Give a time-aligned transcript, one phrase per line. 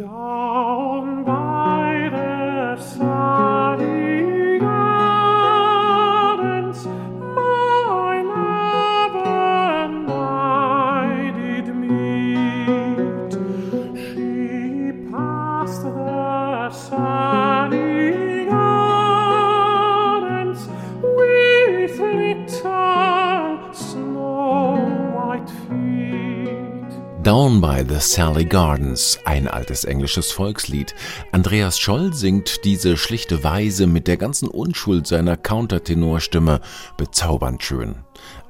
[0.00, 1.39] Down by
[27.30, 30.96] Down by the Sally Gardens, ein altes englisches Volkslied.
[31.30, 36.60] Andreas Scholl singt diese schlichte Weise mit der ganzen Unschuld seiner Countertenorstimme
[36.96, 37.94] bezaubernd schön.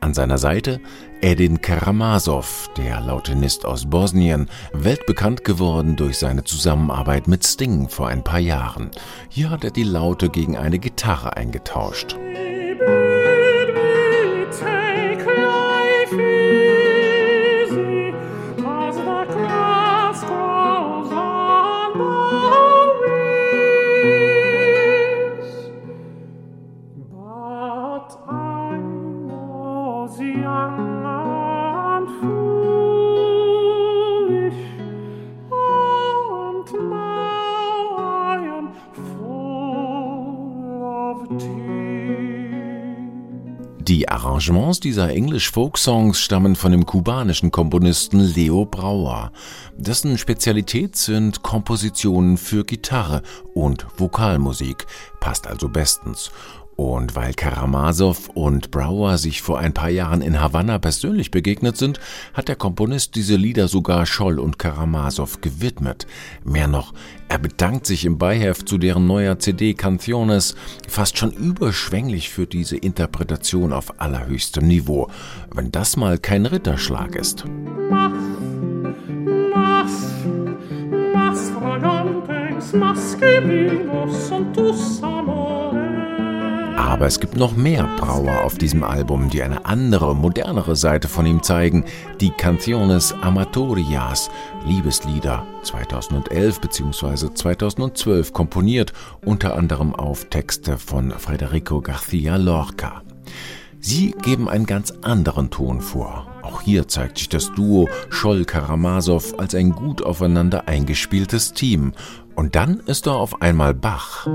[0.00, 0.80] An seiner Seite
[1.20, 8.24] Edin Karamazov, der Lautenist aus Bosnien, weltbekannt geworden durch seine Zusammenarbeit mit Sting vor ein
[8.24, 8.90] paar Jahren.
[9.28, 12.16] Hier hat er die Laute gegen eine Gitarre eingetauscht.
[43.86, 49.30] Die Arrangements dieser English-Folk-Songs stammen von dem kubanischen Komponisten Leo Brauer.
[49.76, 53.20] Dessen Spezialität sind Kompositionen für Gitarre
[53.52, 54.86] und Vokalmusik,
[55.20, 56.30] passt also bestens.
[56.76, 62.00] Und weil Karamazov und Brauer sich vor ein paar Jahren in Havanna persönlich begegnet sind,
[62.32, 66.06] hat der Komponist diese Lieder sogar Scholl und Karamazov gewidmet.
[66.44, 66.92] Mehr noch,
[67.28, 70.56] er bedankt sich im Beiheft zu deren neuer CD Canciones
[70.88, 75.08] fast schon überschwänglich für diese Interpretation auf allerhöchstem Niveau.
[75.54, 77.44] Wenn das mal kein Ritterschlag ist.
[81.64, 85.63] Fragantes, mas que vivos son tus amores.
[87.04, 91.26] Aber es gibt noch mehr Brauer auf diesem Album, die eine andere, modernere Seite von
[91.26, 91.84] ihm zeigen.
[92.18, 94.30] Die Canciones Amatorias,
[94.64, 97.34] Liebeslieder, 2011 bzw.
[97.34, 103.02] 2012 komponiert, unter anderem auf Texte von Federico García Lorca.
[103.80, 106.26] Sie geben einen ganz anderen Ton vor.
[106.40, 111.92] Auch hier zeigt sich das Duo Scholl-Karamazov als ein gut aufeinander eingespieltes Team.
[112.34, 114.26] Und dann ist da auf einmal Bach.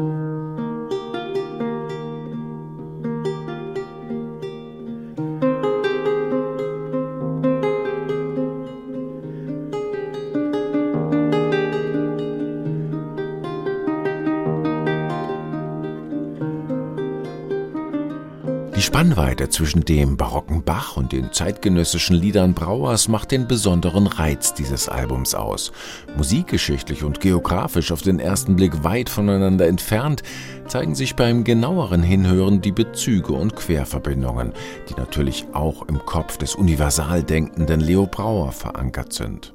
[18.80, 24.54] Die Spannweite zwischen dem barocken Bach und den zeitgenössischen Liedern Brauers macht den besonderen Reiz
[24.54, 25.74] dieses Albums aus.
[26.16, 30.24] Musikgeschichtlich und geografisch auf den ersten Blick weit voneinander entfernt,
[30.66, 34.54] zeigen sich beim genaueren Hinhören die Bezüge und Querverbindungen,
[34.90, 39.54] die natürlich auch im Kopf des universal denkenden Leo Brauer verankert sind.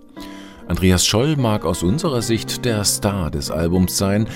[0.66, 4.26] Andreas Scholl mag aus unserer Sicht der Star des Albums sein,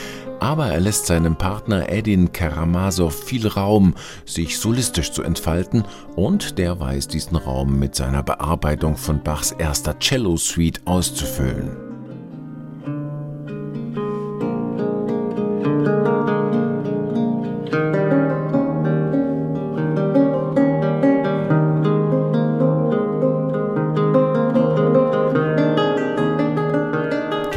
[0.40, 3.94] aber er lässt seinem Partner Edin Karamazov viel Raum,
[4.24, 5.84] sich solistisch zu entfalten
[6.16, 11.87] und der weiß diesen Raum mit seiner Bearbeitung von Bachs erster Cello-Suite auszufüllen.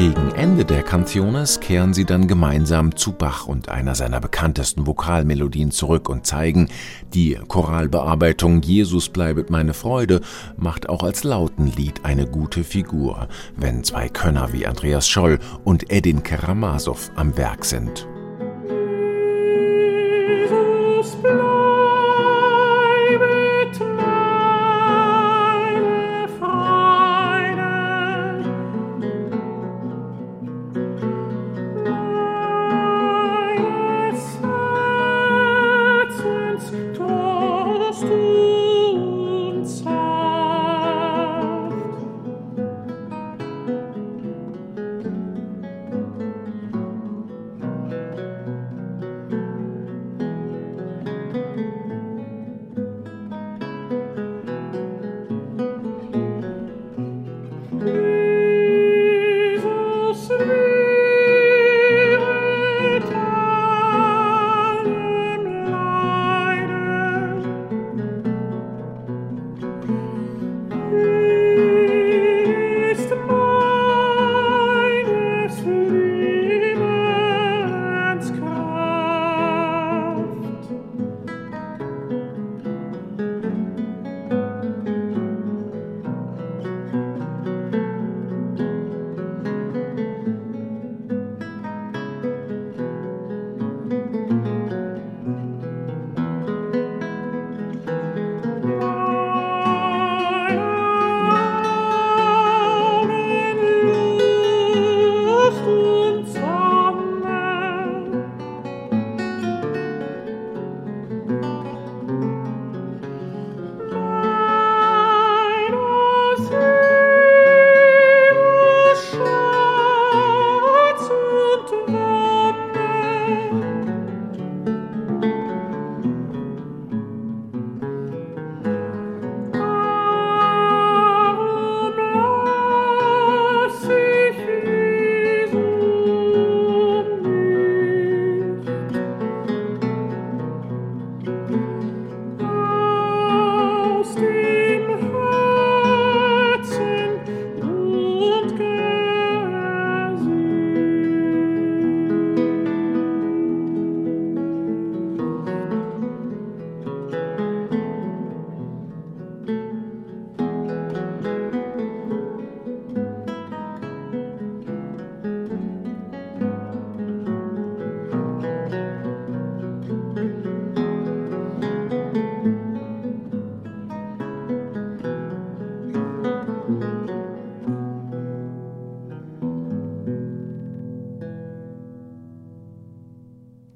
[0.01, 5.69] Gegen Ende der Canciones kehren sie dann gemeinsam zu Bach und einer seiner bekanntesten Vokalmelodien
[5.69, 6.69] zurück und zeigen,
[7.13, 10.21] die Choralbearbeitung Jesus bleibet meine Freude
[10.57, 16.23] macht auch als Lautenlied eine gute Figur, wenn zwei Könner wie Andreas Scholl und Edin
[16.23, 18.07] Karamazov am Werk sind.